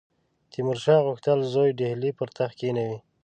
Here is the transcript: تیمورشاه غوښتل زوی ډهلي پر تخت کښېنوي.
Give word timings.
تیمورشاه 0.51 1.03
غوښتل 1.07 1.39
زوی 1.53 1.69
ډهلي 1.79 2.11
پر 2.17 2.27
تخت 2.37 2.55
کښېنوي. 2.59 2.97